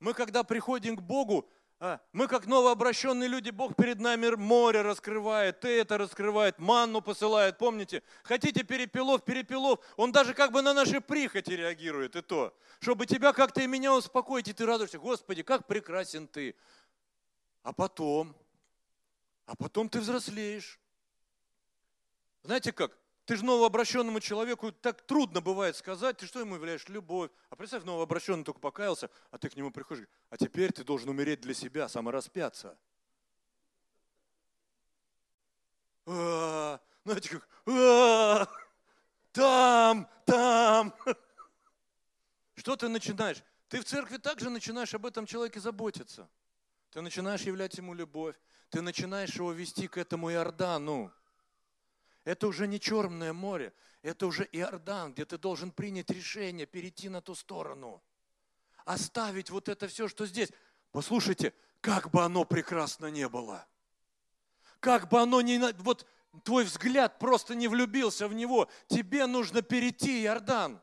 [0.00, 1.48] Мы, когда приходим к Богу,
[1.80, 7.56] а, мы как новообращенные люди, Бог перед нами море раскрывает, ты это раскрывает, манну посылает,
[7.56, 8.02] помните?
[8.22, 12.54] Хотите перепелов, перепелов, он даже как бы на наши прихоти реагирует, и то.
[12.80, 16.54] Чтобы тебя как-то и меня успокоить, и ты радуешься, Господи, как прекрасен ты.
[17.62, 18.36] А потом,
[19.46, 20.78] а потом ты взрослеешь.
[22.42, 22.94] Знаете как?
[23.24, 26.86] Ты же новообращенному человеку так трудно бывает сказать, ты что ему являешь?
[26.88, 27.30] Любовь.
[27.48, 31.40] А представь, новообращенный только покаялся, а ты к нему приходишь, а теперь ты должен умереть
[31.40, 32.76] для себя, самораспяться.
[36.06, 37.48] А, знаете как?
[37.66, 38.46] А,
[39.32, 40.94] там, там.
[42.56, 43.42] Что ты начинаешь?
[43.68, 46.28] Ты в церкви также начинаешь об этом человеке заботиться.
[46.90, 48.36] Ты начинаешь являть ему любовь.
[48.68, 51.10] Ты начинаешь его вести к этому Иордану.
[52.24, 57.20] Это уже не Черное море, это уже Иордан, где ты должен принять решение перейти на
[57.20, 58.02] ту сторону.
[58.84, 60.50] Оставить вот это все, что здесь.
[60.90, 63.66] Послушайте, как бы оно прекрасно не было.
[64.80, 65.58] Как бы оно ни...
[65.82, 66.06] Вот
[66.44, 68.68] твой взгляд просто не влюбился в него.
[68.88, 70.80] Тебе нужно перейти Иордан.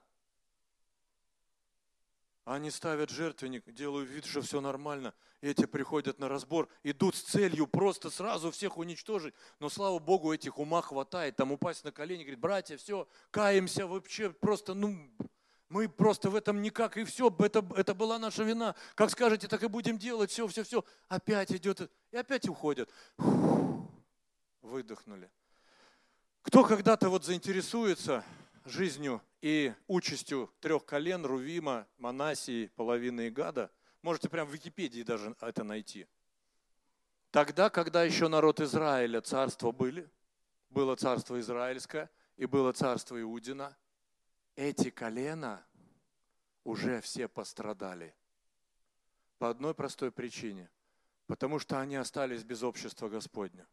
[2.52, 5.14] Они ставят жертвенник, делают вид, что все нормально.
[5.39, 9.34] Эти приходят на разбор, идут с целью просто сразу всех уничтожить.
[9.60, 11.38] Но слава Богу, этих ума хватает.
[11.38, 14.97] Там упасть на колени, говорит, братья, все, каемся вообще, просто, ну,
[15.70, 18.76] мы просто в этом никак, и все, это, это была наша вина.
[18.95, 20.84] Как скажете, так и будем делать, все, все, все.
[21.08, 22.89] Опять идет, и опять уходят.
[23.16, 23.89] Фух,
[24.62, 25.32] выдохнули.
[26.41, 28.26] Кто когда-то вот заинтересуется
[28.66, 35.64] жизнью и участью трех колен Рувима, Манасии, половины Игада, можете прямо в Википедии даже это
[35.64, 36.07] найти.
[37.32, 40.09] Тогда, когда еще народ Израиля, царство были,
[40.70, 43.78] было царство израильское, и было царство Иудина,
[44.55, 45.66] эти колена
[46.64, 48.16] уже все пострадали.
[49.38, 50.70] По одной простой причине.
[51.28, 53.68] Потому что они остались без общества Господня.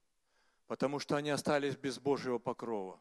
[0.66, 3.00] Потому что они остались без Божьего покрова.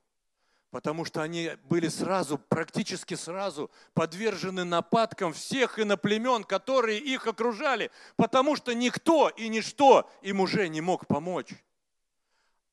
[0.69, 7.89] Потому что они были сразу, практически сразу подвержены нападкам всех иноплемен, которые их окружали.
[8.17, 11.53] Потому что никто и ничто им уже не мог помочь.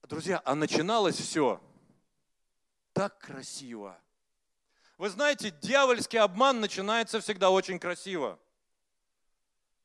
[0.03, 1.61] Друзья, а начиналось все
[2.93, 3.99] так красиво.
[4.99, 8.39] Вы знаете, дьявольский обман начинается всегда очень красиво.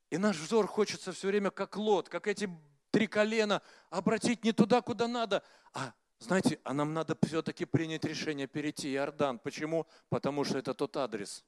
[0.09, 2.49] И наш взор хочется все время как лот, как эти
[2.91, 5.43] три колена, обратить не туда, куда надо.
[5.73, 9.39] А знаете, а нам надо все-таки принять решение перейти Иордан.
[9.39, 9.87] Почему?
[10.09, 11.45] Потому что это тот адрес,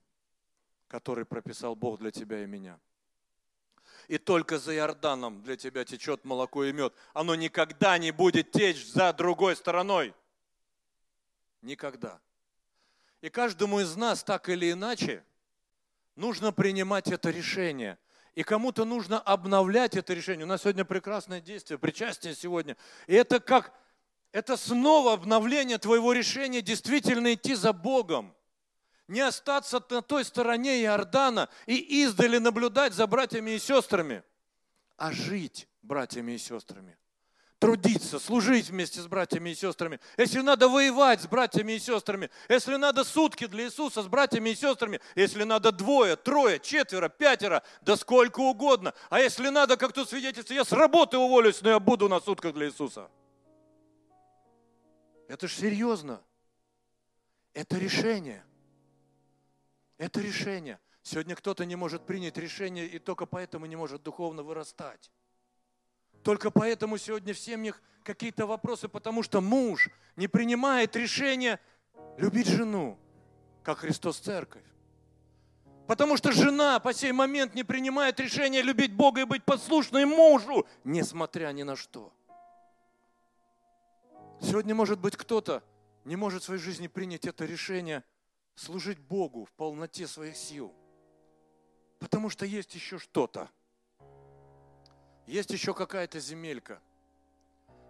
[0.87, 2.79] который прописал Бог для тебя и меня.
[4.07, 6.93] И только за Иорданом для тебя течет молоко и мед.
[7.13, 10.13] Оно никогда не будет течь за другой стороной.
[11.61, 12.19] Никогда.
[13.21, 15.23] И каждому из нас так или иначе
[16.15, 17.97] нужно принимать это решение.
[18.33, 20.45] И кому-то нужно обновлять это решение.
[20.45, 22.77] У нас сегодня прекрасное действие, причастие сегодня.
[23.07, 23.73] И это как,
[24.31, 28.35] это снова обновление твоего решения действительно идти за Богом.
[29.07, 34.23] Не остаться на той стороне Иордана и издали наблюдать за братьями и сестрами,
[34.95, 36.97] а жить братьями и сестрами
[37.61, 42.75] трудиться, служить вместе с братьями и сестрами, если надо воевать с братьями и сестрами, если
[42.75, 47.95] надо сутки для Иисуса с братьями и сестрами, если надо двое, трое, четверо, пятеро, да
[47.97, 48.95] сколько угодно.
[49.11, 52.55] А если надо, как тут свидетельство, я с работы уволюсь, но я буду на сутках
[52.55, 53.11] для Иисуса.
[55.31, 56.21] Это ж серьезно.
[57.53, 58.43] Это решение.
[59.97, 60.77] Это решение.
[61.03, 65.09] Сегодня кто-то не может принять решение и только поэтому не может духовно вырастать.
[66.21, 71.61] Только поэтому сегодня в семьях какие-то вопросы, потому что муж не принимает решение
[72.17, 72.99] любить жену,
[73.63, 74.65] как Христос Церковь.
[75.87, 80.67] Потому что жена по сей момент не принимает решение любить Бога и быть послушной мужу,
[80.83, 82.11] несмотря ни на что.
[84.41, 85.63] Сегодня, может быть, кто-то
[86.03, 88.03] не может в своей жизни принять это решение
[88.55, 90.73] служить Богу в полноте своих сил.
[91.99, 93.49] Потому что есть еще что-то–
[95.31, 96.81] есть еще какая-то земелька,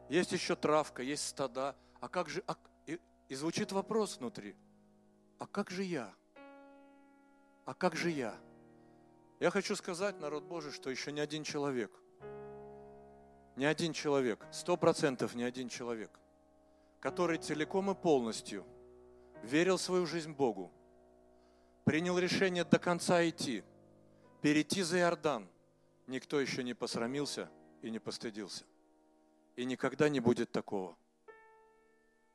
[0.10, 1.76] есть еще травка, есть стада.
[2.00, 3.00] А как же, а, и,
[3.30, 4.56] и звучит вопрос внутри,
[5.40, 6.14] а как же я?
[7.66, 8.36] А как же я?
[9.40, 11.92] Я хочу сказать, народ Божий, что еще ни один человек,
[13.56, 16.20] ни один человек, сто процентов ни один человек,
[17.02, 18.66] который целиком и полностью
[19.44, 20.72] верил свою жизнь Богу,
[21.84, 23.64] принял решение до конца идти,
[24.42, 25.50] перейти за Иордан–
[26.12, 27.50] никто еще не посрамился
[27.82, 28.66] и не постыдился.
[29.56, 30.96] И никогда не будет такого.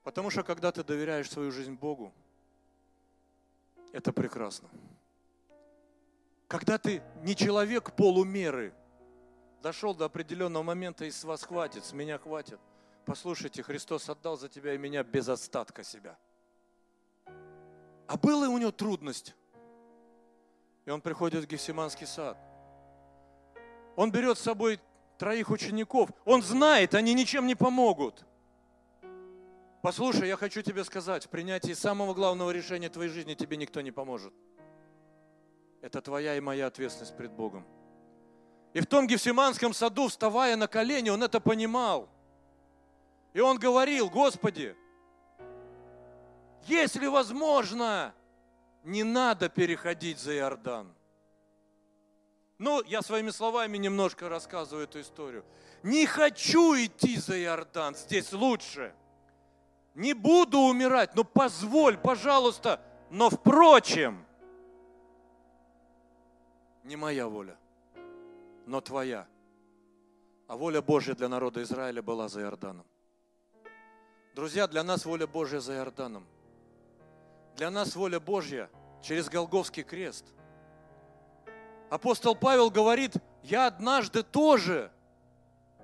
[0.02, 2.12] Потому что когда ты доверяешь свою жизнь Богу,
[3.92, 4.68] это прекрасно.
[6.48, 8.72] Когда ты не человек полумеры,
[9.62, 12.60] дошел до определенного момента и с вас хватит, с меня хватит.
[13.06, 16.18] Послушайте, Христос отдал за тебя и меня без остатка себя.
[18.06, 19.34] А была у него трудность.
[20.84, 22.36] И он приходит в Гефсиманский сад–
[23.96, 24.78] он берет с собой
[25.18, 26.10] троих учеников.
[26.24, 28.24] Он знает, они ничем не помогут.
[29.82, 33.90] Послушай, я хочу тебе сказать, в принятии самого главного решения твоей жизни тебе никто не
[33.90, 34.34] поможет.
[35.80, 37.66] Это твоя и моя ответственность пред Богом.
[38.74, 42.10] И в том Гефсиманском саду, вставая на колени, он это понимал.
[43.36, 44.74] И он говорил, Господи,
[46.62, 48.14] если возможно,
[48.82, 50.90] не надо переходить за Иордан.
[52.56, 55.44] Ну, я своими словами немножко рассказываю эту историю.
[55.82, 58.94] Не хочу идти за Иордан, здесь лучше.
[59.94, 62.80] Не буду умирать, но позволь, пожалуйста.
[63.10, 64.24] Но впрочем,
[66.84, 67.58] не моя воля,
[68.64, 69.28] но твоя.
[70.46, 72.86] А воля Божья для народа Израиля была за Иорданом.
[74.36, 76.24] Друзья, для нас воля Божья за Иорданом.
[77.56, 78.70] Для нас воля Божья
[79.02, 80.26] через Голговский крест–
[81.88, 83.12] Апостол Павел говорит,
[83.44, 84.90] я однажды тоже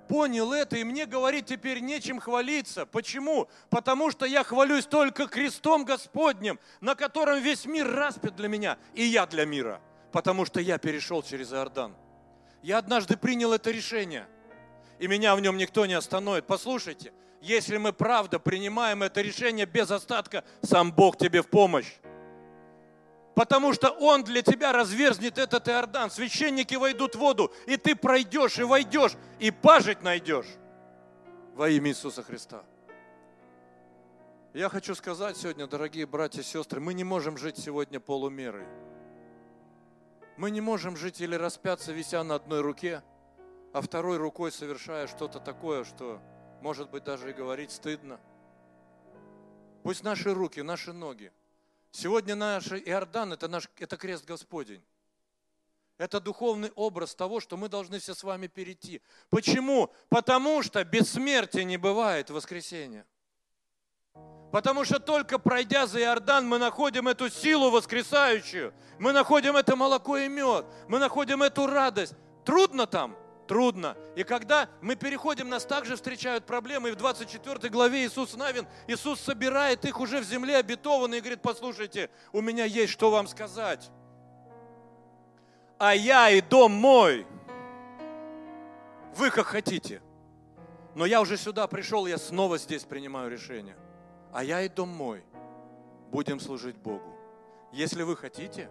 [0.09, 2.85] понял это, и мне говорить теперь нечем хвалиться.
[2.85, 3.47] Почему?
[3.69, 9.03] Потому что я хвалюсь только крестом Господним, на котором весь мир распят для меня, и
[9.03, 9.79] я для мира,
[10.11, 11.95] потому что я перешел через Иордан.
[12.61, 14.27] Я однажды принял это решение,
[14.99, 16.47] и меня в нем никто не остановит.
[16.47, 17.13] Послушайте,
[17.43, 21.91] если мы правда принимаем это решение без остатка, сам Бог тебе в помощь.
[23.35, 26.09] Потому что Он для тебя разверзнет этот Иордан.
[26.09, 30.45] Священники войдут в воду, и ты пройдешь, и войдешь, и пажить найдешь
[31.53, 32.63] во имя Иисуса Христа.
[34.53, 38.65] Я хочу сказать сегодня, дорогие братья и сестры, мы не можем жить сегодня полумерой.
[40.37, 43.03] Мы не можем жить или распяться, вися на одной руке,
[43.73, 46.21] а второй рукой совершая что-то такое, что,
[46.63, 48.21] может быть, даже и говорить стыдно.
[49.83, 51.29] Пусть наши руки, наши ноги.
[51.91, 54.81] Сегодня наш Иордан– это, наш, это крест Господень.
[55.97, 59.01] Это духовный образ того, что мы должны все с вами перейти.
[59.29, 59.91] Почему?
[60.07, 63.05] Потому что бессмертия не бывает в воскресенье.
[64.53, 68.73] Потому что только пройдя за Иордан, мы находим эту силу воскресающую.
[68.99, 70.65] Мы находим это молоко и мед.
[70.87, 72.13] Мы находим эту радость.
[72.45, 73.17] Трудно там?
[73.47, 73.97] Трудно.
[74.15, 76.89] И когда мы переходим, нас также встречают проблемы.
[76.89, 81.41] И в 24 главе Иисус Навин, Иисус собирает их уже в земле обетованные и говорит,
[81.41, 83.91] послушайте, у меня есть что вам сказать.
[85.77, 87.27] А я и дом мой.
[89.15, 90.01] Вы как хотите.
[90.95, 93.75] Но я уже сюда пришел, я снова здесь принимаю решение
[94.33, 95.23] а я и дом мой
[96.11, 97.15] будем служить Богу.
[97.71, 98.69] Если вы хотите,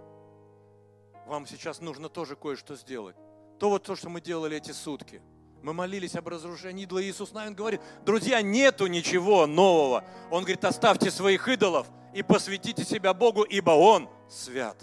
[1.26, 3.16] вам сейчас нужно тоже кое-что сделать.
[3.62, 5.22] То вот то, что мы делали эти сутки.
[5.62, 7.00] Мы молились об разрушении идола.
[7.00, 10.02] Иисус Навин говорит, друзья, нету ничего нового.
[10.32, 14.76] Он говорит, оставьте своих идолов и посвятите себя Богу, ибо Он свят.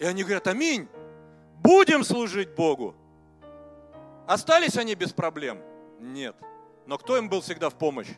[0.00, 0.88] И они говорят, аминь,
[1.62, 2.96] будем служить Богу.
[4.26, 5.62] Остались они без проблем?
[6.00, 6.34] Нет.
[6.84, 8.10] Но кто им был всегда в помощь?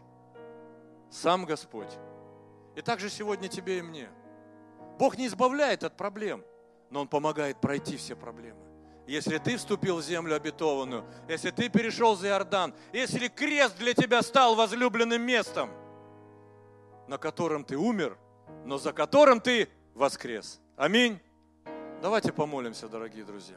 [1.11, 1.93] сам Господь.
[2.77, 4.09] И также сегодня тебе и мне.
[4.99, 6.43] Бог не избавляет от проблем,
[6.89, 8.70] но Он помогает пройти все проблемы.
[9.07, 14.23] Если ты вступил в землю обетованную, если ты перешел за Иордан, если крест для тебя
[14.23, 15.71] стал возлюбленным местом,
[17.09, 18.17] на котором ты умер,
[18.65, 20.61] но за которым ты воскрес.
[20.77, 21.19] Аминь.
[22.01, 23.57] Давайте помолимся, дорогие друзья.